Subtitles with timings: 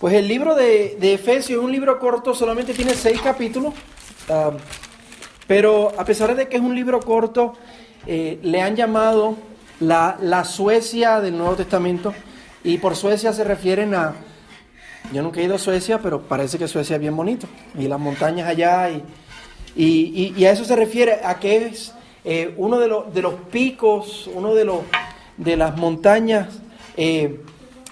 [0.00, 3.74] Pues el libro de, Efesios es un libro corto, solamente tiene seis capítulos,
[5.46, 7.52] pero a pesar de que es un libro corto,
[8.06, 9.36] eh, le han llamado
[9.78, 12.14] la, la, Suecia del Nuevo Testamento,
[12.64, 14.14] y por Suecia se refieren a,
[15.12, 17.46] yo nunca he ido a Suecia, pero parece que Suecia es bien bonito,
[17.78, 19.02] y las montañas allá, y,
[20.34, 21.92] y, a eso se refiere, a que es
[22.24, 24.78] eh, uno de, los, de los picos, uno de, los,
[25.36, 26.48] de las montañas
[26.96, 27.42] eh,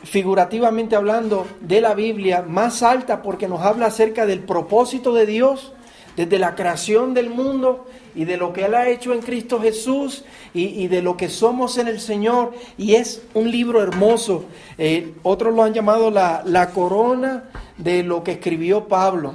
[0.05, 5.73] figurativamente hablando, de la Biblia más alta porque nos habla acerca del propósito de Dios
[6.17, 10.25] desde la creación del mundo y de lo que Él ha hecho en Cristo Jesús
[10.53, 12.53] y, de lo que somos en el Señor.
[12.77, 14.47] Y es un libro hermoso.
[14.79, 17.45] Eh, otros lo han llamado la, la, corona
[17.77, 19.35] de lo que escribió Pablo.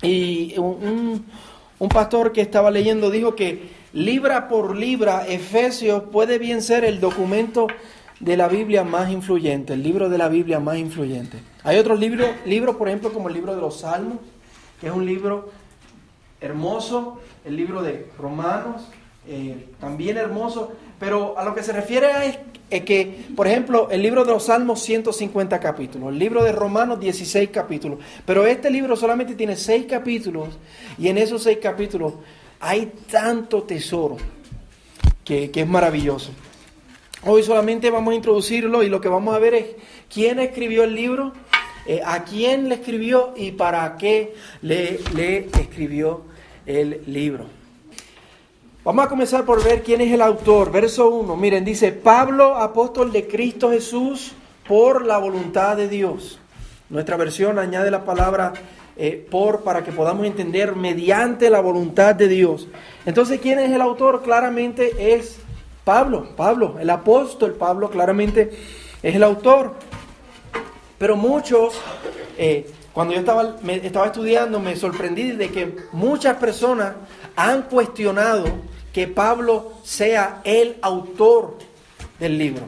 [0.00, 1.26] Y un,
[1.80, 7.00] un pastor que estaba leyendo dijo que libra por libra Efesios puede bien ser el
[7.00, 7.66] documento
[8.20, 11.38] de la Biblia más influyente, el libro de la Biblia más influyente.
[11.62, 14.18] Hay otros libros, libros, por ejemplo, como el libro de los Salmos,
[14.80, 15.50] que es un libro
[16.40, 18.88] hermoso, el libro de Romanos,
[19.26, 22.08] eh, también hermoso, pero a lo que se refiere
[22.70, 27.00] es, que, por ejemplo, el libro de los Salmos 150 capítulos, el libro de Romanos
[27.00, 30.58] 16 capítulos, pero este libro solamente tiene 6 capítulos
[30.98, 32.14] y en esos 6 capítulos
[32.60, 34.16] hay tanto tesoro
[35.24, 36.32] que es maravilloso.
[37.24, 39.66] Hoy solamente vamos a introducirlo y lo que vamos a ver es
[40.12, 41.32] quién escribió el libro,
[41.84, 45.00] eh, a quién le escribió y para qué le,
[45.60, 46.22] escribió
[46.64, 47.46] el libro.
[48.84, 50.70] Vamos a comenzar por ver quién es el autor.
[50.70, 54.32] Verso 1, miren, dice, Pablo, apóstol de Cristo Jesús,
[54.68, 56.38] por la voluntad de Dios.
[56.88, 58.52] Nuestra versión añade la palabra
[58.96, 62.68] eh, por para que podamos entender mediante la voluntad de Dios.
[63.06, 64.22] Entonces, ¿quién es el autor?
[64.22, 65.40] Claramente es
[65.88, 68.50] Pablo, Pablo, el apóstol Pablo claramente
[69.02, 69.72] es el autor.
[70.98, 71.80] Pero muchos,
[72.36, 76.92] eh, cuando yo estaba, estaba estudiando, me sorprendí de que muchas personas
[77.36, 78.44] han cuestionado
[78.92, 81.56] que Pablo sea el autor
[82.20, 82.64] del libro.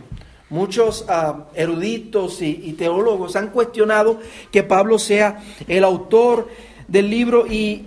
[0.49, 4.19] Muchos ah, eruditos y, teólogos han cuestionado
[4.51, 6.49] que Pablo sea el autor
[6.89, 7.85] del libro y,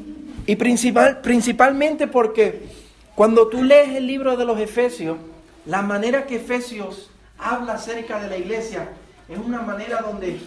[0.60, 2.84] principal, principalmente porque
[3.16, 5.18] cuando tú lees el libro de los Efesios,
[5.66, 8.90] la manera que Efesios habla acerca de la iglesia
[9.30, 10.40] es una manera donde,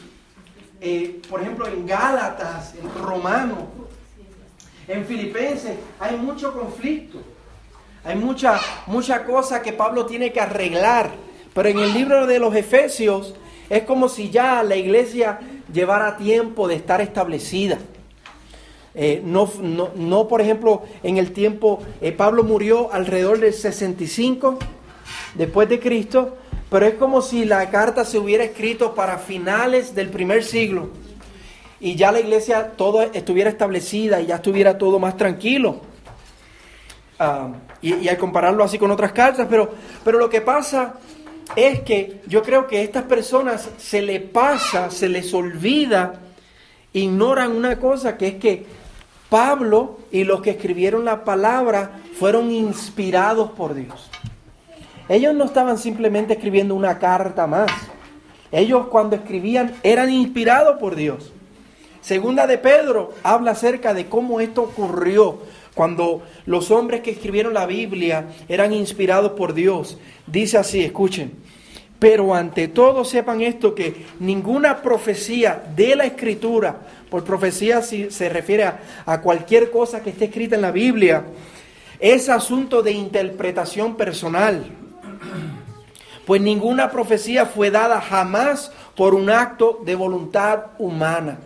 [0.80, 3.64] eh, por ejemplo, en Gálatas, en Romanos,
[4.86, 7.22] en Filipenses, hay mucho conflicto.
[8.04, 11.10] Hay mucha, mucha cosa que Pablo tiene que arreglar.
[11.52, 13.34] Pero en el libro de los Efesios
[13.68, 15.40] es como si ya la iglesia
[15.72, 17.78] llevara tiempo de estar establecida.
[18.94, 19.50] Eh, no,
[19.94, 24.58] no, por ejemplo, en el tiempo, eh, Pablo murió alrededor del 65
[25.36, 26.36] después de Cristo,
[26.70, 30.90] pero es como si la carta se hubiera escrito para finales del primer siglo
[31.80, 35.80] y ya la iglesia todo estuviera establecida y ya estuviera todo más tranquilo.
[37.18, 37.48] Ah,
[37.80, 39.70] y, al compararlo así con otras cartas, pero,
[40.04, 40.94] pero lo que pasa
[41.54, 46.20] es que yo creo que a estas personas se les pasa, se les olvida,
[46.92, 48.66] ignoran una cosa que es que
[49.28, 54.10] Pablo y los que escribieron la palabra fueron inspirados por Dios.
[55.08, 57.70] Ellos no estaban simplemente escribiendo una carta más.
[58.50, 61.32] Ellos cuando escribían eran inspirados por Dios.
[62.00, 65.38] Segunda de Pedro habla acerca de cómo esto ocurrió
[65.74, 69.98] cuando los hombres que escribieron la Biblia eran inspirados por Dios.
[70.26, 71.32] Dice así, escuchen,
[71.98, 76.80] pero ante todo sepan esto que ninguna profecía de la escritura
[77.10, 81.24] por profecía si se refiere a, cualquier cosa que esté escrita en la Biblia,
[81.98, 84.85] es asunto de interpretación personal.
[86.26, 91.38] Pues ninguna profecía fue dada jamás por un acto de voluntad humana.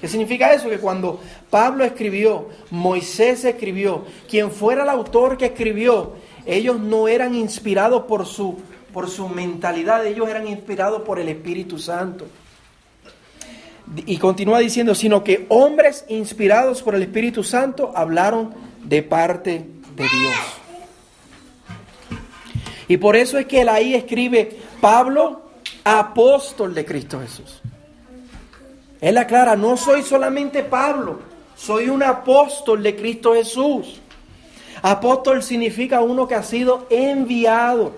[0.00, 0.68] ¿Qué significa eso?
[0.70, 1.20] Que cuando
[1.50, 6.14] Pablo escribió, Moisés escribió, quien fuera el autor que escribió,
[6.46, 8.58] ellos no eran inspirados por su,
[8.94, 12.26] por su mentalidad, ellos eran inspirados por el Espíritu Santo.
[14.06, 20.02] Y continúa diciendo, sino que hombres inspirados por el Espíritu Santo hablaron de parte de
[20.02, 20.59] Dios.
[22.90, 24.50] Y por eso es que él ahí escribe
[24.80, 25.42] Pablo,
[25.84, 27.60] apóstol de Cristo Jesús.
[29.00, 31.20] Él aclara, no soy solamente Pablo,
[31.54, 34.00] soy un apóstol de Cristo Jesús.
[34.82, 37.92] Apóstol significa uno que ha sido enviado.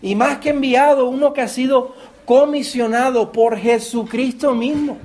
[0.00, 1.94] Y más que enviado, uno que ha sido
[2.24, 4.96] comisionado por Jesucristo mismo.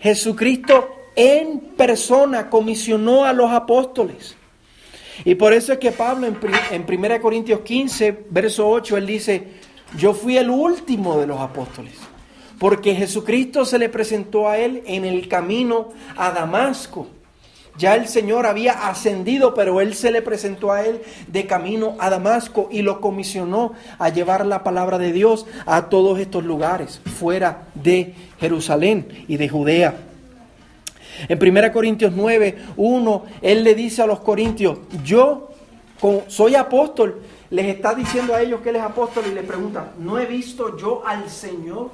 [0.00, 4.36] Jesucristo en persona comisionó a los apóstoles.
[5.24, 6.36] Y por eso es que Pablo en,
[6.70, 9.44] en 1 Corintios 15, verso 8, él dice,
[9.96, 11.94] yo fui el último de los apóstoles.
[12.58, 17.08] porque Jesucristo se le presentó a él en el camino a Damasco.
[17.76, 22.10] Ya el Señor había ascendido, pero Él se le presentó a Él de camino a
[22.10, 27.68] Damasco y lo comisionó a llevar la palabra de Dios a todos estos lugares, fuera
[27.74, 30.11] de Jerusalén y de Judea.
[31.28, 35.50] En 1 Corintios 9, 1, Él le dice a los corintios, yo
[36.28, 40.18] soy apóstol, les está diciendo a ellos que Él es apóstol y le pregunta, ¿no
[40.18, 41.90] he visto yo al Señor?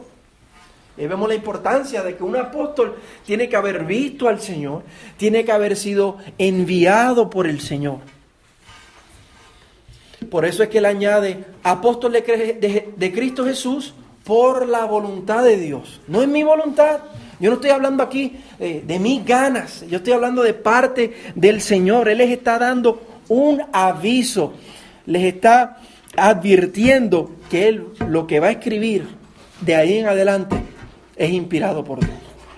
[0.97, 4.83] Y vemos la importancia de que un apóstol tiene que haber visto al Señor,
[5.17, 7.99] tiene que haber sido enviado por el Señor.
[10.29, 13.95] Por eso es que él añade, apóstol de, de, Cristo Jesús
[14.25, 16.01] por la voluntad de Dios.
[16.09, 17.01] No es mi voluntad.
[17.41, 21.61] Yo no estoy hablando aquí eh, de mis ganas, yo estoy hablando de parte del
[21.61, 22.09] Señor.
[22.09, 24.55] Él les está dando un aviso,
[25.07, 25.79] les está
[26.17, 29.07] advirtiendo que Él lo que va a escribir
[29.61, 30.57] de ahí en adelante
[31.17, 32.13] es inspirado por Dios.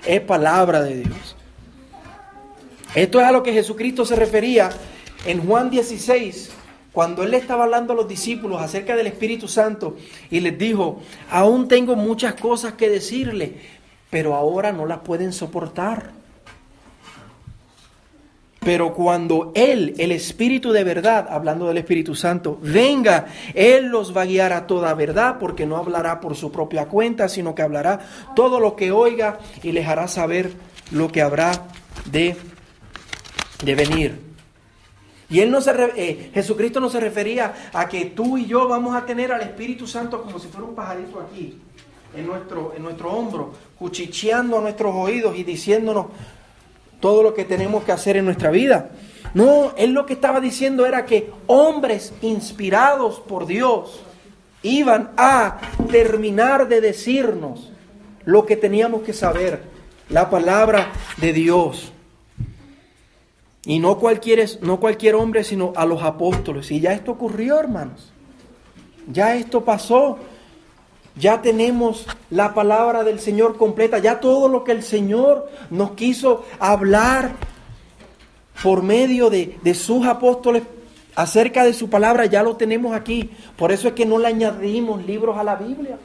[0.06, 1.36] Es palabra de Dios.
[2.94, 4.70] Esto es a lo que Jesucristo se refería
[5.26, 6.50] en Juan 16,
[6.92, 9.96] cuando él le estaba hablando a los discípulos acerca del Espíritu Santo
[10.30, 11.00] y les dijo,
[11.30, 13.54] aún tengo muchas cosas que decirle,
[14.10, 16.10] pero ahora no las pueden soportar.
[18.60, 24.22] Pero cuando Él, el Espíritu de verdad, hablando del Espíritu Santo, venga, Él los va
[24.22, 28.00] a guiar a toda verdad, porque no hablará por su propia cuenta, sino que hablará
[28.36, 30.52] todo lo que oiga y les hará saber
[30.90, 31.52] lo que habrá
[32.10, 32.36] de,
[33.64, 34.30] de venir.
[35.30, 38.94] Y él no se, eh, Jesucristo no se refería a que tú y yo vamos
[38.94, 41.56] a tener al Espíritu Santo como si fuera un pajarito aquí,
[42.14, 46.06] en nuestro, en nuestro hombro, cuchicheando a nuestros oídos y diciéndonos,
[47.00, 48.90] todo lo que tenemos que hacer en nuestra vida.
[49.32, 54.02] No, él lo que estaba diciendo era que hombres inspirados por Dios
[54.62, 55.60] iban a
[55.90, 57.72] terminar de decirnos
[58.26, 59.62] lo que teníamos que saber,
[60.10, 61.90] la palabra de Dios.
[63.64, 66.70] Y no cualquier, no cualquier hombre, sino a los apóstoles.
[66.70, 68.12] Y ya esto ocurrió, hermanos.
[69.10, 70.18] Ya esto pasó.
[71.16, 76.44] Ya tenemos la palabra del Señor completa, ya todo lo que el Señor nos quiso
[76.58, 77.32] hablar
[78.62, 80.62] por medio de, de, sus apóstoles
[81.14, 83.30] acerca de su palabra, ya lo tenemos aquí.
[83.56, 85.98] Por eso es que no le añadimos libros a la Biblia.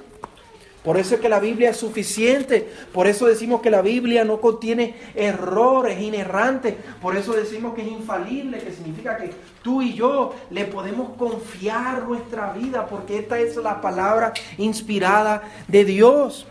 [0.85, 2.69] Por eso es que la Biblia es suficiente.
[2.93, 6.75] Por eso decimos que la Biblia no contiene errores, inerrantes.
[7.01, 9.31] Por eso decimos que es infalible, que significa que
[9.65, 15.83] tú y yo le podemos confiar nuestra vida, porque esta es la palabra inspirada de
[15.83, 16.45] Dios.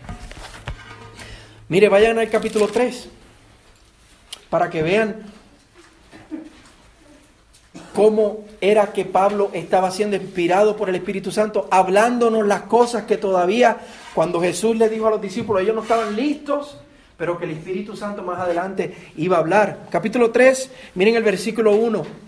[1.69, 3.07] Mire, vayan al capítulo 3
[4.49, 5.23] para que vean
[7.95, 13.15] cómo era que Pablo estaba siendo inspirado por el Espíritu Santo, hablándonos las cosas que
[13.15, 13.77] todavía
[14.13, 16.81] cuando Jesús le dijo a los discípulos, ellos no estaban listos,
[17.15, 19.85] pero que el Espíritu Santo más adelante iba a hablar.
[19.89, 22.25] Capítulo 3, miren el versículo 1.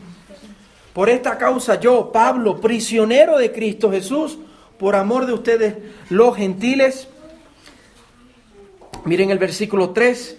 [0.97, 4.39] Por esta causa yo, Pablo, prisionero de Cristo Jesús,
[4.79, 5.75] por amor de ustedes
[6.09, 7.07] los gentiles,
[9.05, 10.37] miren el versículo 3,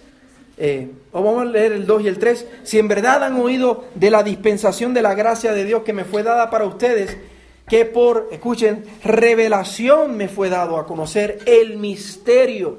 [0.56, 2.46] eh, vamos a leer el 2 y el 3.
[2.64, 6.04] Si en verdad han oído de la dispensación de la gracia de Dios que me
[6.04, 7.16] fue dada para ustedes,
[7.68, 12.78] que por, escuchen, revelación me fue dado a conocer el misterio,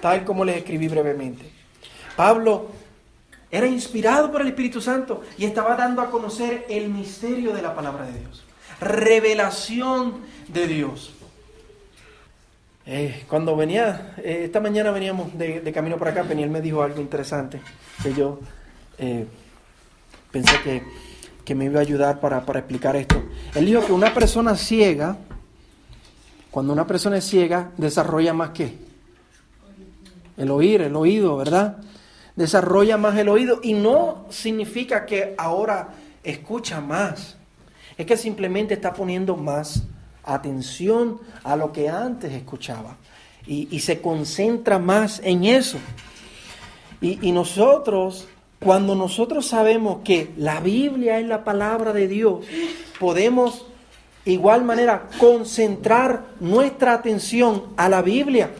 [0.00, 1.44] tal como les escribí brevemente.
[2.16, 2.81] Pablo
[3.52, 7.72] era inspirado por el Espíritu Santo y estaba dando a conocer el misterio de la
[7.72, 8.42] palabra de Dios.
[8.80, 10.14] Revelación
[10.48, 11.14] de Dios.
[12.84, 17.00] Eh, cuando venía, eh, esta mañana veníamos de, camino por acá, Peniel me dijo algo
[17.00, 17.60] interesante
[18.02, 18.40] que yo
[18.98, 19.24] eh,
[20.32, 20.82] pensé que
[21.44, 23.22] que me iba a ayudar para, explicar esto.
[23.54, 25.16] Él dijo que una persona ciega,
[26.50, 28.76] cuando una persona es ciega, desarrolla más que
[30.36, 31.78] el oír, el oído, ¿verdad?
[32.36, 35.88] Desarrolla más el oído y no significa que ahora
[36.24, 37.36] escucha más.
[37.96, 39.84] Es que simplemente está poniendo más
[40.24, 42.96] atención a lo que antes escuchaba
[43.46, 45.78] y, se concentra más en eso.
[47.00, 48.28] Y, y nosotros
[48.62, 52.44] cuando nosotros sabemos que la Biblia es la palabra de Dios,
[53.00, 53.66] podemos
[54.24, 58.50] igual manera concentrar nuestra atención a la Biblia.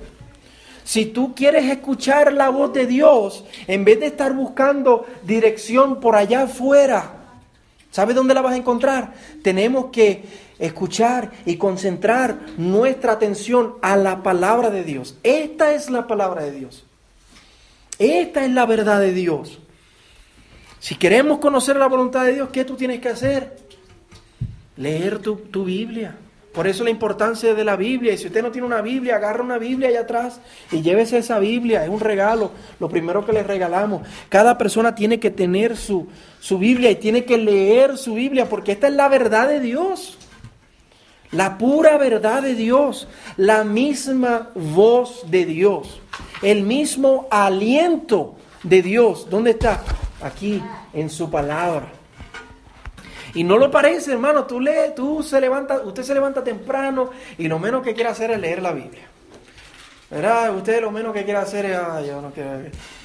[0.84, 6.16] Si tú quieres escuchar la voz de Dios, en vez de estar buscando dirección por
[6.16, 7.12] allá afuera,
[7.90, 9.14] ¿sabes dónde la vas a encontrar?
[9.42, 10.24] Tenemos que
[10.58, 15.16] escuchar y concentrar nuestra atención a la palabra de Dios.
[15.22, 16.84] Esta es la palabra de Dios.
[17.98, 19.58] Esta es la verdad de Dios.
[20.78, 23.56] Si queremos conocer la voluntad de Dios, ¿qué tú tienes que hacer?
[24.76, 26.16] Leer tu, Biblia,
[26.52, 28.12] Por eso la importancia de la Biblia.
[28.12, 30.40] Y si usted no tiene una Biblia, agarra una Biblia allá atrás
[30.70, 31.82] y llévese esa Biblia.
[31.82, 34.06] Es un regalo, lo primero que le regalamos.
[34.28, 36.08] Cada persona tiene que tener su,
[36.40, 40.18] su Biblia y tiene que leer su Biblia porque esta es la verdad de Dios.
[41.30, 46.02] La pura verdad de Dios, la misma voz de Dios,
[46.42, 49.30] el mismo aliento de Dios.
[49.30, 49.82] ¿Dónde está?
[50.20, 52.01] Aquí, en su palabra.
[53.34, 57.48] Y no lo parece, hermano, tú lees, tú se levanta, usted se levanta temprano y
[57.48, 59.08] lo menos que quiere hacer es leer la Biblia.
[60.10, 60.54] ¿Verdad?
[60.54, 62.50] Usted lo menos que quiere hacer es, ah, yo no quiero,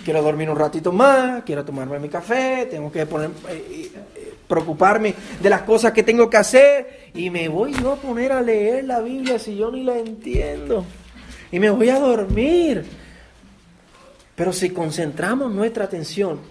[0.03, 5.15] quiero dormir un ratito más, quiero tomarme mi café, tengo que poner, eh, eh, preocuparme
[5.41, 8.83] de las cosas que tengo que hacer y me voy yo a poner a leer
[8.83, 10.83] la Biblia si yo ni la entiendo.
[11.49, 12.83] Y me voy a dormir.
[14.35, 16.41] Pero si concentramos nuestra atención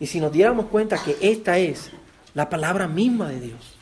[0.00, 1.92] y si nos diéramos cuenta que esta es
[2.34, 3.76] la palabra misma de Dios.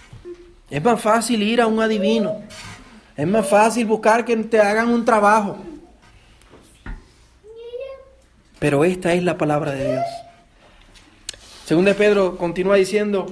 [0.71, 2.43] Es más fácil ir a un adivino.
[3.17, 5.59] Es más fácil buscar que te hagan un trabajo.
[8.59, 10.05] Pero esta es la palabra de Dios.
[11.64, 13.26] Según Pedro continúa diciendo,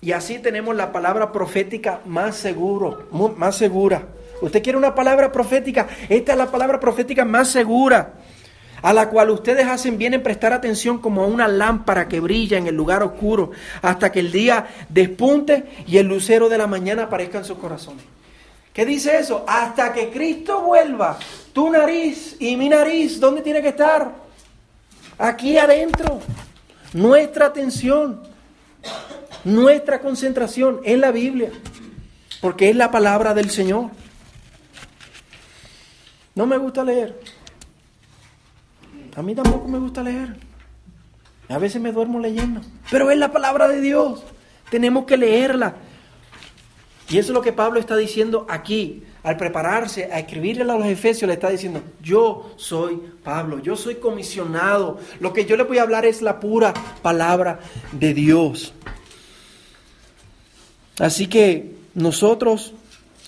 [0.00, 4.08] y así tenemos la palabra profética más seguro, más segura.
[4.42, 8.14] Usted quiere una palabra profética, esta es la palabra profética más segura
[8.82, 12.58] a la cual ustedes hacen bien en prestar atención como a una lámpara que brilla
[12.58, 13.50] en el lugar oscuro
[13.82, 18.04] hasta que el día despunte y el lucero de la mañana aparezca en sus corazones.
[18.72, 19.44] ¿Qué dice eso?
[19.48, 21.18] Hasta que Cristo vuelva,
[21.52, 24.12] tu nariz y mi nariz, ¿dónde tiene que estar?
[25.18, 26.20] Aquí adentro.
[26.92, 28.22] Nuestra atención,
[29.44, 31.50] nuestra concentración en la Biblia,
[32.40, 33.90] porque es la palabra del Señor.
[36.34, 37.20] No me gusta leer.
[39.20, 40.34] A mí tampoco me gusta leer.
[41.50, 42.62] A veces me duermo leyendo.
[42.90, 44.24] Pero es la palabra de Dios.
[44.70, 45.74] Tenemos que leerla.
[47.10, 49.02] Y eso es lo que Pablo está diciendo aquí.
[49.22, 53.96] Al prepararse a escribirle a los Efesios, le está diciendo, yo soy Pablo, yo soy
[53.96, 54.98] comisionado.
[55.20, 56.72] Lo que yo le voy a hablar es la pura
[57.02, 57.60] palabra
[57.92, 58.72] de Dios.
[60.98, 62.72] Así que nosotros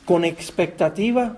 [0.06, 1.36] con expectativa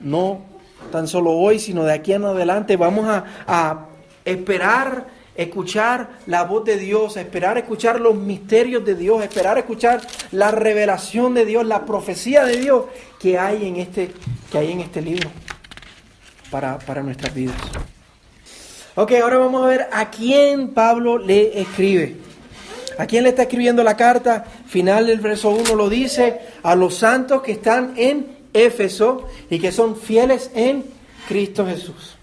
[0.00, 0.53] no
[0.90, 2.76] tan solo hoy, sino de aquí en adelante.
[2.76, 3.86] Vamos a,
[4.24, 10.00] esperar escuchar la voz de Dios, esperar escuchar los misterios de Dios, esperar escuchar
[10.30, 12.84] la revelación de Dios, la profecía de Dios
[13.20, 14.12] que hay en este,
[14.50, 15.28] que hay en este libro
[16.50, 17.56] para, para nuestras vidas.
[18.94, 22.16] Ok, ahora vamos a ver a quién Pablo le escribe.
[22.96, 24.44] ¿A quién le está escribiendo la carta?
[24.66, 29.72] Final del verso 1 lo dice, a los santos que están en Éfeso y que
[29.72, 30.84] son fieles en
[31.28, 32.16] Cristo Jesús.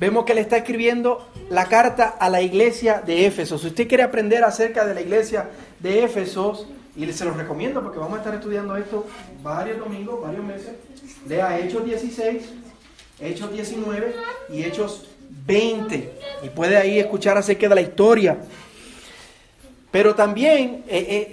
[0.00, 3.58] Vemos que le está escribiendo la carta a la iglesia de Éfeso.
[3.58, 7.98] Si usted quiere aprender acerca de la iglesia de Éfeso, y se los recomiendo porque
[7.98, 9.06] vamos a estar estudiando esto
[9.42, 10.72] varios domingos, varios meses,
[11.28, 12.42] lea Hechos 16,
[13.20, 14.14] Hechos 19
[14.50, 15.06] y Hechos
[15.46, 16.12] 20.
[16.42, 18.38] Y puede ahí escuchar acerca de la historia.
[19.90, 21.30] Pero también eh,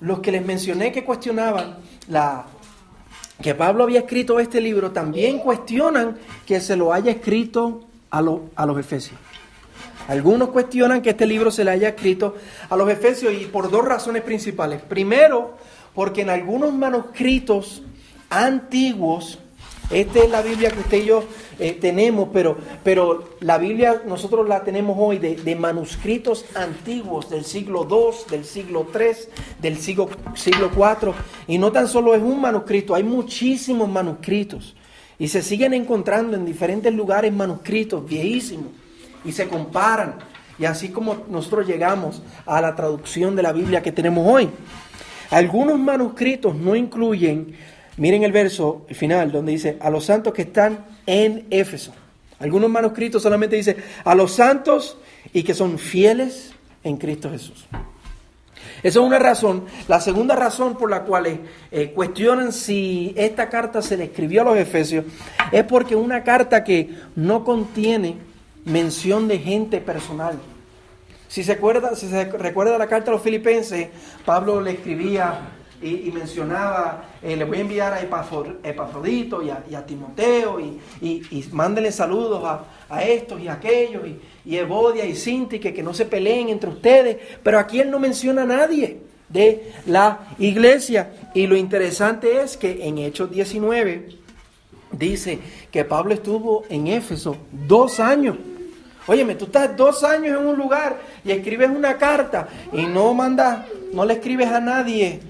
[0.00, 1.76] los que les mencioné que cuestionaban
[2.08, 2.46] la,
[3.42, 6.16] que Pablo había escrito este libro, también cuestionan
[6.46, 9.18] que se lo haya escrito a, a los efesios.
[10.08, 12.36] Algunos cuestionan que este libro se le haya escrito
[12.70, 14.80] a los efesios y por dos razones principales.
[14.80, 15.56] Primero,
[15.94, 17.82] porque en algunos manuscritos
[18.30, 19.38] antiguos
[19.90, 21.24] esta es la Biblia que usted y yo
[21.58, 27.86] eh, tenemos, pero, pero la Biblia nosotros la tenemos hoy de, manuscritos antiguos del siglo
[27.90, 29.06] II, del siglo III,
[29.60, 31.12] del siglo, siglo IV.
[31.46, 34.74] Y no tan solo es un manuscrito, hay muchísimos manuscritos.
[35.18, 38.68] Y se siguen encontrando en diferentes lugares manuscritos viejísimos.
[39.24, 40.16] Y se comparan.
[40.58, 44.50] Y así como nosotros llegamos a la traducción de la Biblia que tenemos hoy.
[45.30, 47.56] Algunos manuscritos no incluyen
[47.96, 51.92] Miren el verso final donde dice, a los santos que están en Éfeso.
[52.38, 54.98] Algunos manuscritos solamente dice, a los santos
[55.32, 56.52] y que son fieles
[56.84, 57.66] en Cristo Jesús.
[58.82, 59.64] Esa es una razón.
[59.88, 64.44] La segunda razón por la cual eh, cuestionan si esta carta se le escribió a
[64.44, 65.04] los Efesios
[65.50, 68.16] es porque una carta que no contiene
[68.64, 70.38] mención de gente personal.
[71.28, 73.88] Si se, acuerda, si se recuerda la carta a los filipenses,
[74.24, 80.58] Pablo le escribía y, mencionaba, eh, le voy a enviar a Epafrodito y a, Timoteo
[80.58, 82.42] y, y, mándenle saludos
[82.88, 84.02] a, estos y a aquellos
[84.44, 87.98] y, Evodia y Sinti, que, que no se peleen entre ustedes, pero aquí él no
[87.98, 91.12] menciona a nadie de la iglesia.
[91.34, 94.08] Y lo interesante es que en Hechos 19
[94.92, 95.38] dice
[95.70, 98.36] que Pablo estuvo en Éfeso dos años.
[99.06, 103.66] Óyeme, tú estás dos años en un lugar y escribes una carta y no mandas,
[103.92, 105.20] no le escribes a nadie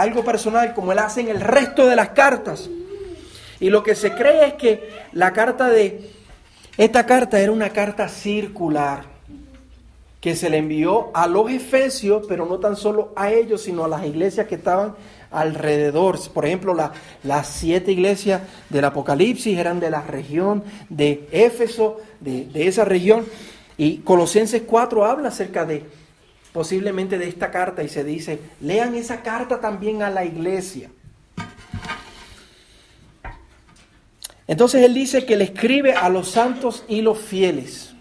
[0.00, 2.68] algo personal como él hace en el resto de las cartas.
[3.60, 6.10] Y lo que se cree es que la carta de
[6.76, 9.16] esta carta era una carta circular
[10.20, 13.88] que se le envió a los efesios, pero no tan solo a ellos, sino a
[13.88, 14.94] las iglesias que estaban
[15.30, 16.18] alrededor.
[16.32, 16.76] Por ejemplo,
[17.22, 23.24] las siete iglesias del Apocalipsis eran de la región de Éfeso, de, de esa región.
[23.78, 25.84] Y Colosenses 4 habla acerca de
[26.56, 30.88] posiblemente de esta carta y se dice, lean esa carta también a la iglesia.
[34.46, 37.92] Entonces él dice que le escribe a los santos y los fieles.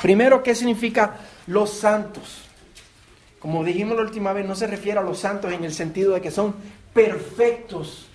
[0.00, 1.16] Primero, ¿qué significa
[1.48, 2.42] los santos?
[3.40, 6.20] Como dijimos la última vez, no se refiere a los santos en el sentido de
[6.20, 6.54] que son
[6.94, 8.06] perfectos.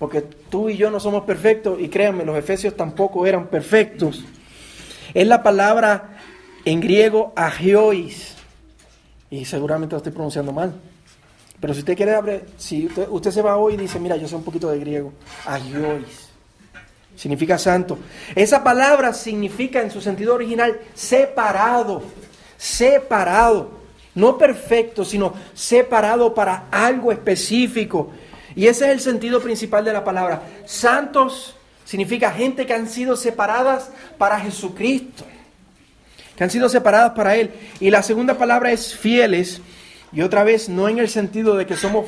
[0.00, 4.24] Porque tú y yo no somos perfectos y créanme, los efesios tampoco eran perfectos.
[5.14, 6.15] Es la palabra
[6.66, 8.34] en griego, agiois.
[9.30, 10.74] Y seguramente lo estoy pronunciando mal.
[11.60, 14.34] Pero si usted quiere, abre, si usted, se va hoy y dice, mira, yo sé
[14.34, 15.12] un poquito de griego,
[15.46, 16.28] agiois.
[17.16, 17.98] Significa santo.
[18.34, 22.02] Esa palabra significa en su sentido original separado,
[22.58, 23.70] separado.
[24.14, 28.10] No perfecto, sino separado para algo específico.
[28.54, 30.42] Y ese es el sentido principal de la palabra.
[30.66, 31.54] Santos
[31.84, 35.24] significa gente que han sido separadas para Jesucristo
[36.36, 37.50] que han sido separadas para Él.
[37.80, 39.60] Y la segunda palabra es fieles,
[40.12, 42.06] y otra vez no en el sentido de que somos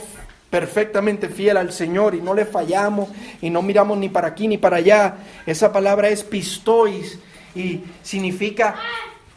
[0.51, 3.11] perfectamente fieles al Señor y no le fallamos
[3.43, 5.17] y no miramos ni para aquí ni para allá.
[5.47, 7.19] Esa palabra es pistois
[7.55, 8.77] y significa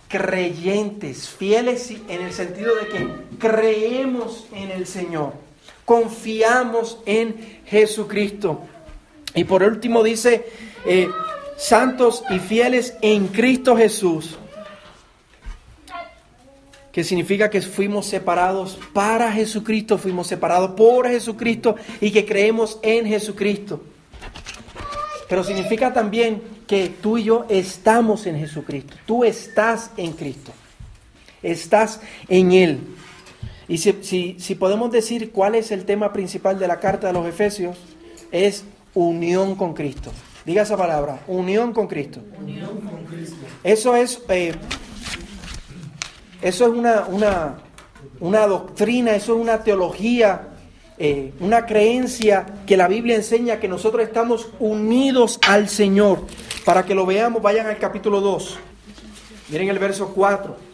[0.08, 3.08] creyentes, fieles en el sentido de que
[3.40, 5.34] creemos en el Señor,
[5.86, 8.62] confiamos en Jesucristo.
[9.34, 10.46] Y por último dice,
[10.86, 11.08] eh,
[11.58, 14.38] santos y fieles en Cristo Jesús
[16.92, 23.06] que significa que fuimos separados para Jesucristo, fuimos separados por Jesucristo y que creemos en
[23.06, 23.82] Jesucristo.
[25.30, 30.52] Pero significa también que tú y yo estamos en Jesucristo, tú estás en Cristo,
[31.42, 32.80] estás en Él.
[33.70, 37.26] Y si, si, podemos decir cuál es el tema principal de la carta de los
[37.26, 37.78] Efesios,
[38.34, 40.12] es unión con Cristo.
[40.46, 42.22] Diga esa palabra, unión con Cristo.
[42.38, 43.38] Unión con Cristo.
[43.64, 44.54] Eso es eh,
[46.42, 47.58] eso es una,
[48.20, 50.50] una, doctrina, eso es una teología,
[50.98, 56.26] eh, una creencia que la Biblia enseña que nosotros estamos unidos al Señor.
[56.66, 58.58] Para que lo veamos, vayan al capítulo 2.
[59.50, 60.72] Miren el verso 4.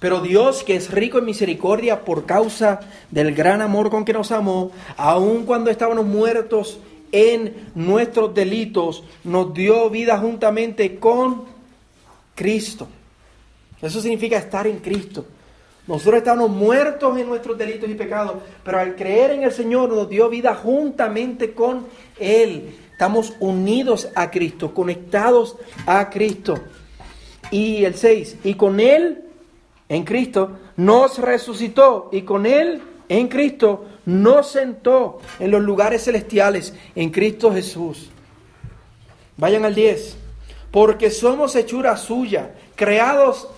[0.00, 4.32] Pero Dios, que es rico en misericordia por causa del gran amor con que nos
[4.32, 6.78] amó, aun cuando estábamos muertos
[7.10, 11.44] en nuestros delitos, nos dio vida juntamente con
[12.34, 12.88] Cristo.
[13.80, 15.24] Eso significa estar en Cristo.
[15.86, 20.08] Nosotros estamos muertos en nuestros delitos y pecados, pero al creer en el Señor nos
[20.08, 21.86] dio vida juntamente con
[22.18, 22.74] Él.
[22.90, 25.56] Estamos unidos a Cristo, conectados
[25.86, 26.58] a Cristo.
[27.50, 29.24] Y el 6, y con Él,
[29.90, 36.72] en Cristo, nos resucitó y con Él, en Cristo, nos sentó en los lugares celestiales,
[36.94, 38.10] en Cristo Jesús.
[39.36, 40.16] Vayan al 10,
[40.70, 43.48] porque somos hechura suya, creados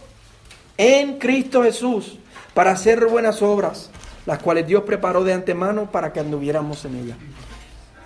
[0.78, 2.18] en Cristo Jesús
[2.54, 3.90] para hacer buenas obras,
[4.24, 7.18] las cuales Dios preparó de antemano para que anduviéramos en ellas.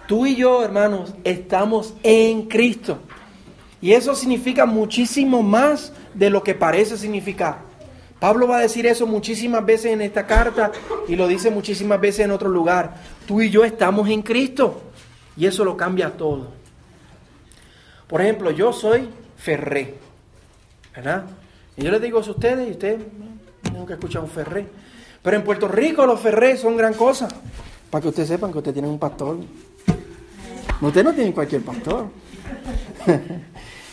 [0.07, 2.99] Tú y yo, hermanos, estamos en Cristo.
[3.81, 7.71] Y eso significa muchísimo más de lo que parece significar.
[8.19, 10.73] Pablo va a decir eso muchísimas veces en esta carta
[11.09, 12.97] y lo dice muchísimas veces en otro lugar.
[13.27, 14.83] Tú y yo estamos en Cristo
[15.37, 16.49] y eso lo cambia todo.
[18.07, 19.95] Por ejemplo, yo soy Ferré,
[20.95, 21.25] ¿verdad?
[21.81, 23.01] Y yo les digo a ustedes y ustedes
[23.73, 24.67] nunca escuchado un ferré.
[25.23, 27.27] Pero en Puerto Rico los ferrés son gran cosa.
[27.89, 29.39] Para que ustedes sepan que ustedes tienen un pastor.
[30.83, 32.07] Ustedes no tienen cualquier pastor.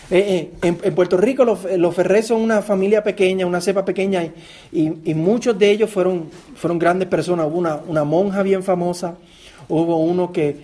[0.10, 4.26] Eh, eh, en, Puerto Rico los, los son una familia pequeña, una cepa pequeña,
[4.72, 7.48] y, muchos de ellos fueron, fueron grandes personas.
[7.48, 9.18] Hubo una, una monja bien famosa,
[9.68, 10.62] hubo uno que,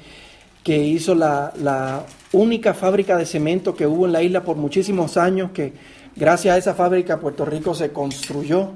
[0.63, 5.17] que hizo la, la, única fábrica de cemento que hubo en la isla por muchísimos
[5.17, 5.73] años, que
[6.15, 8.71] Gracias a esa fábrica Puerto Rico se construyó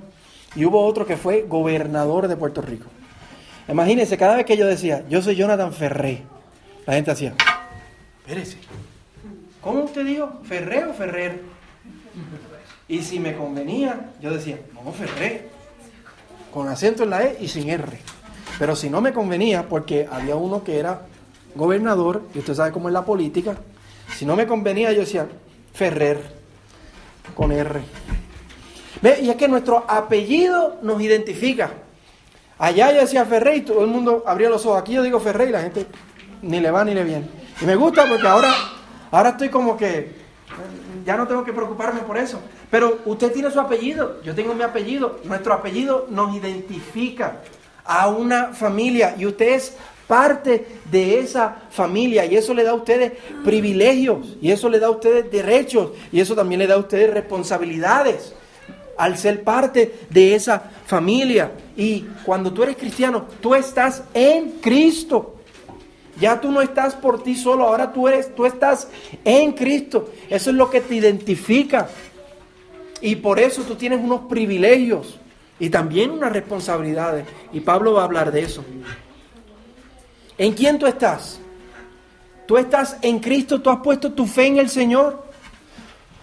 [0.55, 2.87] y hubo otro que fue gobernador de Puerto Rico.
[3.67, 6.23] Imagínense, cada vez que yo decía, yo soy Jonathan Ferré,
[6.87, 7.35] la gente hacía,
[8.19, 8.57] espérese,
[9.61, 10.39] ¿cómo usted dijo?
[10.43, 11.41] ¿Ferré o Ferrer?
[12.87, 15.49] Y si me convenía, yo decía, no, Ferré,
[16.51, 17.99] con acento en la E y sin R.
[18.57, 21.01] Pero si no me convenía, porque había uno que era
[21.53, 23.57] gobernador, y usted sabe cómo es la política,
[24.15, 25.27] si no me convenía, yo decía,
[25.73, 26.36] Ferrer
[27.35, 27.81] con R.
[29.01, 29.19] ¿Ve?
[29.21, 31.71] Y es que nuestro apellido nos identifica.
[32.59, 34.79] Allá yo decía Ferrey, todo el mundo abría los ojos.
[34.79, 35.85] Aquí yo digo Ferrey, la gente
[36.41, 37.27] ni le va ni le viene.
[37.61, 38.53] Y me gusta porque ahora,
[39.11, 40.15] ahora estoy como que
[41.05, 42.39] ya no tengo que preocuparme por eso.
[42.71, 45.19] Pero usted tiene su apellido, yo tengo mi apellido.
[45.23, 47.41] Nuestro apellido nos identifica
[47.85, 49.77] a una familia y usted es
[50.07, 53.11] parte de esa familia y eso le da a ustedes
[53.43, 57.13] privilegios y eso le da a ustedes derechos y eso también le da a ustedes
[57.13, 58.33] responsabilidades
[58.97, 61.51] al ser parte de esa familia.
[61.75, 65.35] Y cuando tú eres cristiano, tú estás en Cristo.
[66.19, 68.87] Ya tú no estás por ti solo, ahora tú eres, tú estás
[69.23, 70.09] en Cristo.
[70.29, 71.89] Eso es lo que te identifica.
[73.01, 75.19] Y por eso tú tienes unos privilegios
[75.59, 77.27] y también unas responsabilidades.
[77.53, 78.65] Y Pablo va a hablar de eso.
[80.37, 81.39] ¿En quién tú estás?
[82.45, 85.25] Tú estás en Cristo, tú has puesto tu fe en el Señor.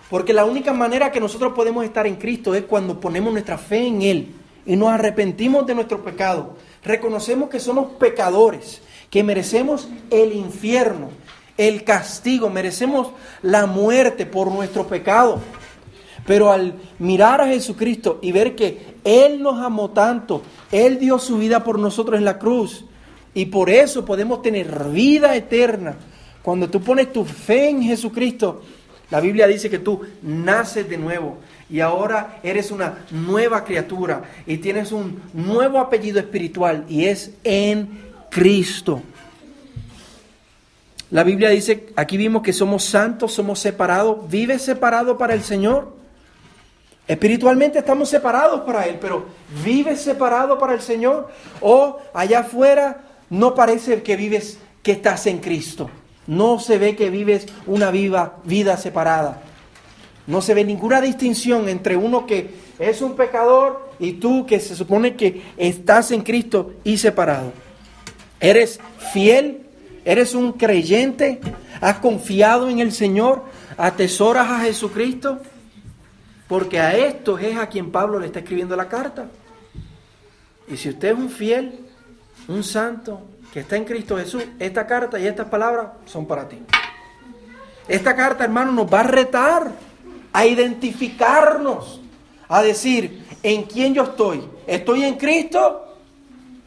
[0.08, 3.86] Porque la única manera que nosotros podemos estar en Cristo es cuando ponemos nuestra fe
[3.86, 4.34] en Él
[4.66, 6.56] y nos arrepentimos de nuestro pecado.
[6.82, 11.08] Reconocemos que somos pecadores, que merecemos el infierno,
[11.56, 13.08] el castigo, merecemos
[13.42, 15.40] la muerte por nuestro pecado.
[16.26, 21.38] Pero al mirar a Jesucristo y ver que Él nos amó tanto, Él dio su
[21.38, 22.86] vida por nosotros en la cruz,
[23.34, 25.96] y por eso podemos tener vida eterna.
[26.42, 28.62] Cuando tú pones tu fe en Jesucristo,
[29.10, 34.58] la Biblia dice que tú naces de nuevo y ahora eres una nueva criatura y
[34.58, 39.02] tienes un nuevo apellido espiritual y es en Cristo.
[41.10, 44.28] La Biblia dice, aquí vimos que somos santos, somos separados.
[44.28, 45.94] ¿Vives separado para el Señor?
[47.06, 49.26] Espiritualmente estamos separados para Él, pero
[49.64, 51.28] ¿vives separado para el Señor?
[51.60, 55.90] ¿O allá afuera no parece que vives, que estás en Cristo.
[56.26, 59.42] No se ve que vives una viva vida separada.
[60.26, 64.74] No se ve ninguna distinción entre uno que es un pecador y tú que se
[64.74, 67.52] supone que estás en Cristo y separado.
[68.40, 68.80] ¿Eres
[69.12, 69.66] fiel?
[70.04, 71.40] ¿Eres un creyente?
[71.80, 73.44] ¿Has confiado en el Señor?
[73.76, 75.40] ¿Atesoras a Jesucristo?
[76.48, 79.28] Porque a estos es a quien Pablo le está escribiendo la carta.
[80.68, 81.83] Y si usted es un fiel,
[82.48, 86.58] un santo que está en Cristo Jesús, esta carta y estas palabras son para ti.
[87.86, 89.70] Esta carta, hermano, nos va a retar
[90.32, 92.00] a identificarnos,
[92.48, 94.42] a decir, ¿en quién yo estoy?
[94.66, 95.94] ¿Estoy en Cristo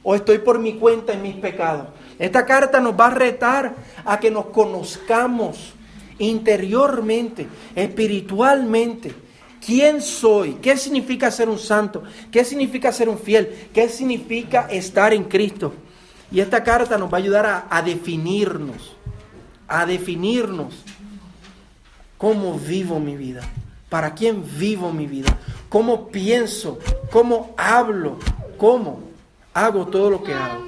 [0.04, 1.88] o estoy por mi cuenta en mis pecados?
[2.18, 5.74] Esta carta nos va a retar a que nos conozcamos
[6.20, 9.13] interiormente, espiritualmente.
[9.68, 10.54] ¿Quién soy?
[10.62, 12.02] ¿Qué significa ser un santo?
[12.32, 13.68] ¿Qué significa ser un fiel?
[13.74, 15.74] ¿Qué significa estar en Cristo?
[16.32, 18.96] Y esta carta nos va a ayudar a, definirnos,
[19.68, 20.74] a definirnos
[22.18, 23.42] cómo vivo mi vida,
[23.90, 26.80] para quién vivo mi vida, cómo pienso,
[27.12, 28.20] cómo hablo,
[28.58, 29.02] cómo
[29.54, 30.64] hago todo lo que hago.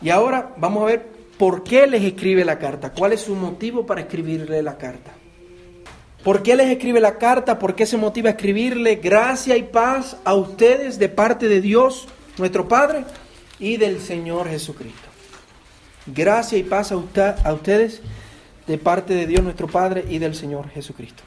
[0.00, 3.84] Y ahora vamos a ver por qué les escribe la carta, cuál es su motivo
[3.84, 5.12] para escribirle la carta.
[6.24, 7.58] ¿Por qué les escribe la carta?
[7.58, 12.06] ¿Por qué se motiva a escribirle gracia y paz a ustedes de parte de Dios,
[12.38, 13.04] nuestro Padre?
[13.62, 15.08] y del Señor Jesucristo.
[16.06, 18.02] Gracia y paz a, ustedes
[18.66, 21.22] de parte de Dios nuestro Padre y del Señor Jesucristo.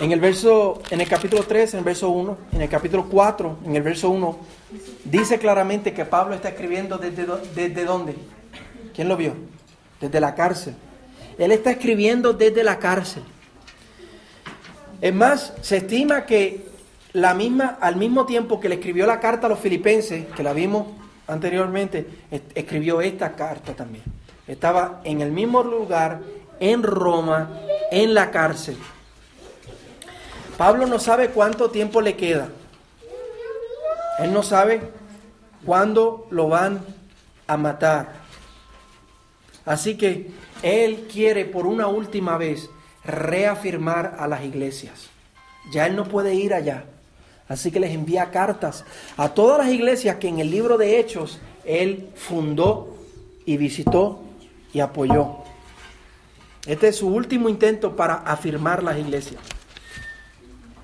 [0.00, 3.58] En el verso, en el capítulo 3, en el verso 1, en el capítulo 4,
[3.66, 4.38] en el verso 1,
[5.04, 7.26] dice claramente que Pablo está escribiendo desde,
[7.56, 8.14] desde dónde.
[8.94, 9.34] ¿Quién lo vio?
[10.00, 10.76] Desde la cárcel.
[11.38, 13.24] Él está escribiendo desde la cárcel.
[15.00, 16.66] Es más, se estima que
[17.12, 20.52] la misma, al mismo tiempo que le escribió la carta a los filipenses, que la
[20.52, 20.86] vimos
[21.26, 22.06] anteriormente,
[22.54, 24.04] escribió esta carta también.
[24.46, 26.20] Estaba en el mismo lugar,
[26.58, 27.50] en Roma,
[27.90, 28.76] en la cárcel.
[30.56, 32.48] Pablo no sabe cuánto tiempo le queda.
[34.18, 34.80] Él no sabe
[35.64, 36.80] cuándo lo van
[37.46, 38.14] a matar.
[39.64, 40.30] Así que
[40.62, 42.68] él quiere por una última vez
[43.08, 45.08] reafirmar a las iglesias.
[45.72, 46.84] Ya él no puede ir allá.
[47.48, 48.84] Así que les envía cartas
[49.16, 52.96] a todas las iglesias que en el libro de Hechos él fundó
[53.46, 54.22] y visitó
[54.72, 55.38] y apoyó.
[56.66, 59.40] Este es su último intento para afirmar las iglesias.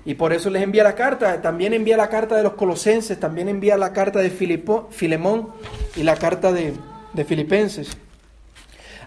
[0.03, 1.41] Y por eso les envía la carta.
[1.41, 5.49] También envía la carta de los colosenses, también envía la carta de Filipo, Filemón
[5.95, 6.73] y la carta de,
[7.13, 7.95] de Filipenses.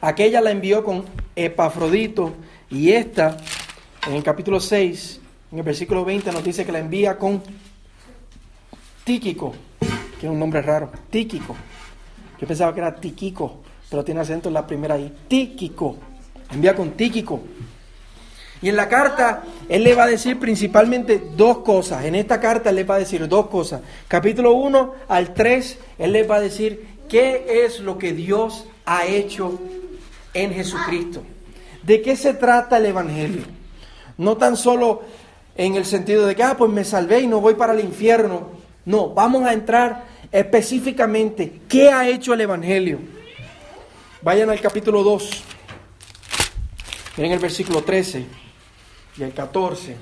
[0.00, 1.04] Aquella la envió con
[1.34, 2.34] Epafrodito
[2.70, 3.36] y esta,
[4.06, 5.20] en el capítulo 6,
[5.52, 7.42] en el versículo 20 nos dice que la envía con
[9.04, 9.54] Tíquico,
[10.20, 11.56] que es un nombre raro, Tíquico.
[12.40, 15.12] Yo pensaba que era Tiquico, pero tiene acento en la primera ahí.
[15.26, 15.96] Tíquico.
[16.52, 17.40] Envía con Tíquico.
[18.60, 22.04] Y en la carta él le va a decir principalmente dos cosas.
[22.04, 23.80] En esta carta él le va a decir dos cosas.
[24.08, 29.06] Capítulo 1 al 3, él le va a decir qué es lo que Dios ha
[29.06, 29.58] hecho
[30.34, 31.22] en Jesucristo.
[31.88, 33.44] ¿De qué se trata el Evangelio?
[34.18, 35.00] No tan solo
[35.56, 38.50] en el sentido de que, ah, pues me salvé y no voy para el infierno.
[38.84, 42.98] No, vamos a entrar específicamente qué ha hecho el Evangelio.
[44.20, 45.30] Vayan al capítulo 2.
[47.16, 48.26] Miren el versículo 13
[49.16, 49.96] y el 14.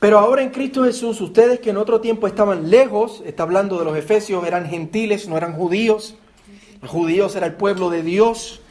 [0.00, 3.84] Pero ahora en Cristo Jesús, ustedes que en otro tiempo estaban lejos, está hablando de
[3.84, 6.14] los efesios, eran gentiles, no eran judíos.
[6.80, 8.62] Los judíos era el pueblo de Dios,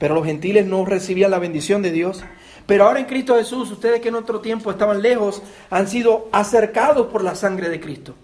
[0.00, 2.24] pero los gentiles no recibían la bendición de Dios.
[2.66, 7.08] Pero ahora en Cristo Jesús, ustedes que en otro tiempo estaban lejos, han sido acercados
[7.08, 8.14] por la sangre de Cristo.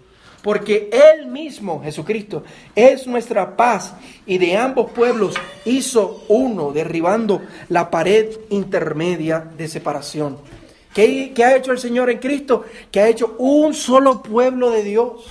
[0.41, 3.93] Porque Él mismo, Jesucristo, es nuestra paz
[4.25, 5.35] y de ambos pueblos
[5.65, 10.39] hizo uno, derribando la pared intermedia de separación.
[10.95, 12.65] ¿Qué, ¿Qué, ha hecho el Señor en Cristo?
[12.89, 15.27] Que ha hecho un solo pueblo de Dios.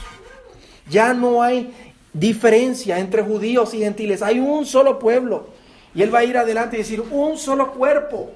[0.89, 1.75] Ya no hay
[2.13, 5.57] diferencia entre judíos y gentiles, hay un solo pueblo.
[5.97, 8.31] Y Él va a ir adelante y decir, un solo cuerpo,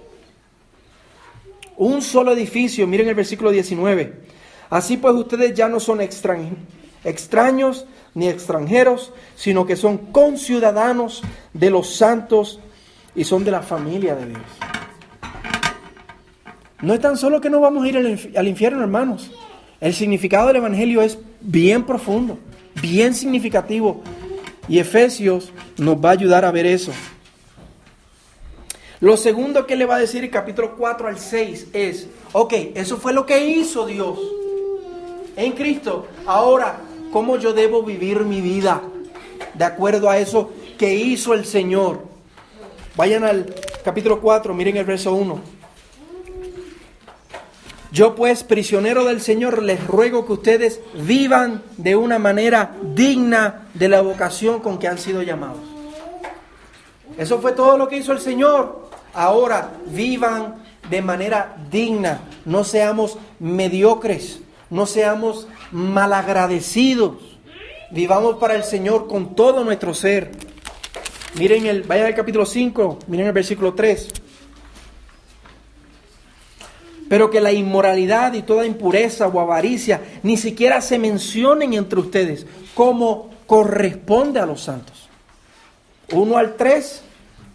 [1.77, 2.87] un solo edificio.
[2.87, 4.15] Miren el versículo 19.
[4.71, 11.95] Así pues ustedes ya no son extraños ni extranjeros, sino que son conciudadanos de los
[11.95, 12.61] santos
[13.15, 14.43] y son de la familia de Dios.
[16.81, 19.31] No es tan solo que no vamos a ir al infierno, hermanos.
[19.83, 22.39] El significado del Evangelio es bien profundo,
[22.81, 24.03] bien significativo.
[24.67, 26.93] Y Efesios nos va a ayudar a ver eso.
[29.01, 32.99] Lo segundo que le va a decir el capítulo 4 al 6 es, ok, eso
[32.99, 34.19] fue lo que hizo Dios
[35.37, 36.07] en Cristo.
[36.27, 38.83] Ahora, ¿cómo yo debo vivir mi vida
[39.55, 42.03] de acuerdo a eso que hizo el Señor?
[42.95, 45.41] Vayan al capítulo 4, miren el verso 1.
[47.91, 53.89] Yo pues, prisionero del Señor, les ruego que ustedes vivan de una manera digna de
[53.89, 55.61] la vocación con que han sido llamados.
[57.17, 58.80] Eso fue todo lo que hizo el Señor.
[59.15, 67.17] Ahora vivan de manera digna, no seamos mediocres, no seamos malagradecidos.
[67.91, 70.31] Vivamos para el Señor con todo nuestro ser.
[71.35, 74.09] Miren el, vayan al capítulo 5, miren el versículo 3.
[77.09, 82.47] Pero que la inmoralidad y toda impureza o avaricia ni siquiera se mencionen entre ustedes
[82.75, 85.09] como corresponde a los santos.
[86.13, 87.03] 1 al 3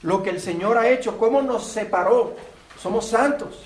[0.06, 2.36] lo que el Señor ha hecho, cómo nos separó.
[2.82, 3.60] Somos santos.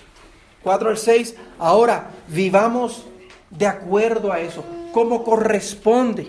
[0.63, 3.05] 4 al 6, ahora vivamos
[3.49, 6.27] de acuerdo a eso, como corresponde.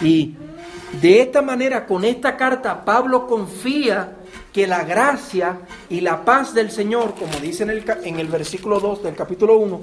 [0.00, 0.36] Y
[1.00, 4.16] de esta manera, con esta carta, Pablo confía
[4.52, 8.80] que la gracia y la paz del Señor, como dice en el, en el versículo
[8.80, 9.80] 2 del capítulo 1,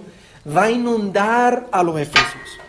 [0.56, 2.60] va a inundar a los efesios.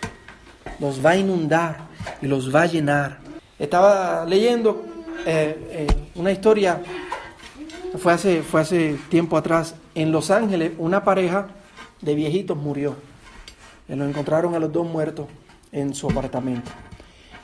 [0.78, 1.88] Los va a inundar
[2.22, 3.18] y los va a llenar.
[3.58, 4.97] Estaba leyendo
[5.30, 6.80] eh, eh, una historia,
[7.98, 11.48] fue hace, fue hace tiempo atrás, en Los Ángeles una pareja
[12.00, 12.96] de viejitos murió.
[13.90, 15.26] Y lo encontraron a los dos muertos
[15.70, 16.70] en su apartamento.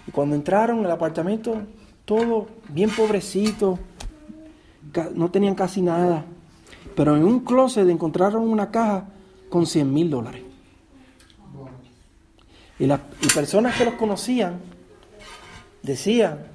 [0.07, 1.61] Y cuando entraron al apartamento,
[2.07, 3.79] todo bien pobrecito,
[5.15, 6.25] no tenían casi nada.
[6.97, 9.09] Pero en un closet encontraron una caja
[9.51, 10.43] con 100 mil dólares.
[12.79, 14.59] Y las y personas que los conocían
[15.83, 16.54] decían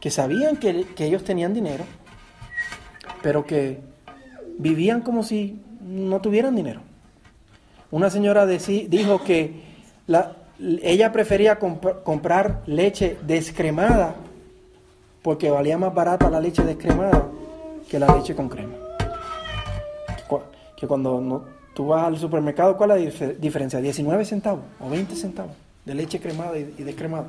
[0.00, 1.84] que sabían que, ellos tenían dinero,
[3.22, 3.80] pero que
[4.58, 6.80] vivían como si no tuvieran dinero.
[7.90, 9.62] Una señora dijo que
[10.06, 10.36] la,
[10.82, 14.16] ella prefería comprar leche descremada
[15.22, 17.28] porque valía más barata la leche descremada
[17.88, 18.74] que la leche con crema.
[20.76, 23.80] Que cuando no, tú vas al supermercado, ¿cuál es la diferencia?
[23.80, 25.52] 19 centavos o 20 centavos
[25.84, 27.28] de leche cremada y descremada.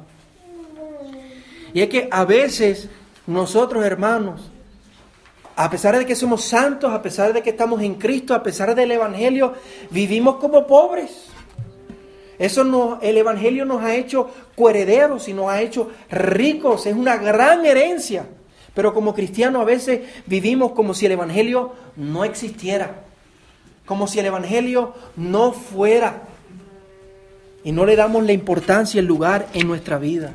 [1.73, 2.89] Y es que a veces
[3.27, 4.49] nosotros, hermanos,
[5.55, 8.73] a pesar de que somos santos, a pesar de que estamos en Cristo, a pesar
[8.75, 9.53] del Evangelio,
[9.91, 11.25] vivimos como pobres.
[12.39, 17.17] Eso no, el Evangelio nos ha hecho coherederos y nos ha hecho ricos, es una
[17.17, 18.25] gran herencia.
[18.73, 23.03] Pero como cristianos a veces vivimos como si el Evangelio no existiera,
[23.85, 26.21] como si el Evangelio no fuera.
[27.65, 30.33] Y no le damos la importancia el lugar en nuestra vida.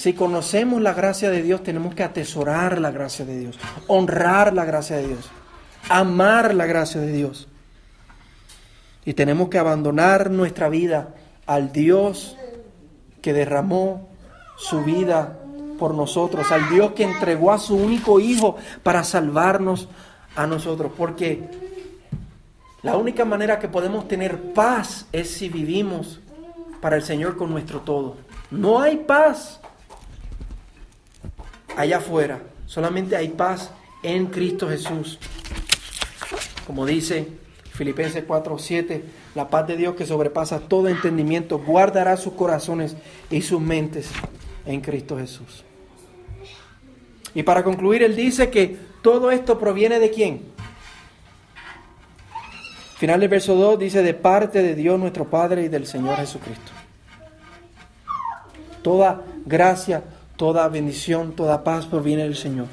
[0.00, 4.64] Si conocemos la gracia de Dios, tenemos que atesorar la gracia de Dios, honrar la
[4.64, 5.30] gracia de Dios,
[5.90, 7.48] amar la gracia de Dios.
[9.04, 11.10] Y tenemos que abandonar nuestra vida
[11.44, 12.34] al Dios
[13.20, 14.08] que derramó
[14.56, 15.38] su vida
[15.78, 19.86] por nosotros, al Dios que entregó a su único Hijo para salvarnos
[20.34, 21.46] a nosotros, porque
[22.82, 26.20] la única manera que podemos tener paz es si vivimos
[26.80, 28.16] para el Señor con nuestro todo.
[28.50, 29.60] No hay paz
[31.76, 33.70] allá afuera, solamente hay paz
[34.02, 35.18] en Cristo Jesús.
[36.66, 37.26] Como dice
[37.72, 39.02] Filipenses 4:7,
[39.34, 42.96] la paz de Dios que sobrepasa todo entendimiento guardará sus corazones
[43.30, 44.10] y sus mentes
[44.66, 45.64] en Cristo Jesús.
[47.34, 50.42] Y para concluir, él dice que todo esto proviene de quién?
[52.96, 56.72] Final del verso 2 dice de parte de Dios nuestro Padre y del Señor Jesucristo.
[58.82, 60.02] Toda gracia,
[60.40, 62.64] toda bendición, toda paz proviene del Señor.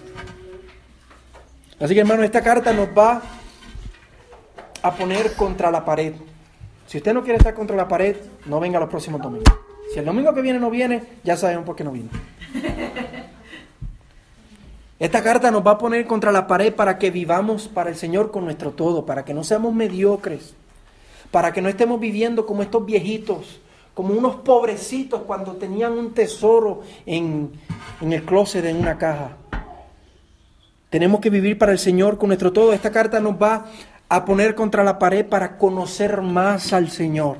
[1.81, 3.21] Así que hermano, esta carta nos va
[4.81, 6.13] a poner contra la pared.
[6.87, 9.53] Si usted no quiere estar contra la pared, no venga los próximos domingos.
[9.91, 12.09] Si el domingo que viene no viene, ya sabemos por qué no viene.
[14.97, 18.31] Esta carta nos va a poner contra la pared para que vivamos para el Señor
[18.31, 20.53] con nuestro todo, para que no seamos mediocres,
[21.31, 23.59] para que no estemos viviendo como estos viejitos,
[23.97, 27.51] como unos pobrecitos cuando tenían un tesoro en,
[27.99, 29.37] en el closet, en una caja.
[30.91, 32.73] Tenemos que vivir para el Señor con nuestro todo.
[32.73, 33.65] Esta carta nos va
[34.07, 37.37] a poner contra la pared para conocer más al Señor.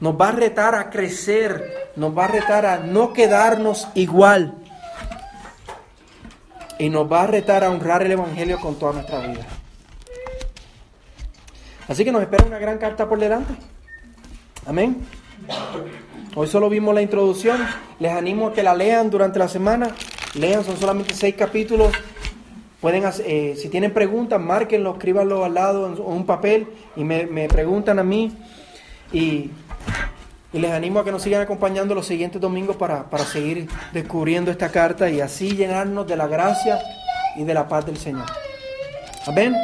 [0.00, 4.54] Nos va a retar a crecer, nos va a retar a no quedarnos igual.
[6.80, 9.46] Y nos va a retar a honrar el Evangelio con toda nuestra vida.
[11.86, 13.54] Así que nos espera una gran carta por delante.
[14.66, 15.06] Amén.
[16.36, 17.58] Hoy solo vimos la introducción.
[18.00, 19.94] Les animo a que la lean durante la semana.
[20.34, 21.92] Lean, son solamente seis capítulos.
[22.80, 26.66] Pueden, eh, si tienen preguntas, márquenlo, escríbanlo al lado en un papel
[26.96, 28.32] y me, preguntan a mí.
[29.12, 29.50] Y,
[30.52, 34.70] les animo a que nos sigan acompañando los siguientes domingos para, para seguir descubriendo esta
[34.70, 36.78] carta y así llenarnos de la gracia
[37.36, 38.26] y de la paz del Señor.
[39.26, 39.56] Amén.